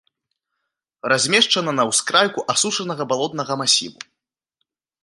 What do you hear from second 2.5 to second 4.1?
асушанага балотнага масіву.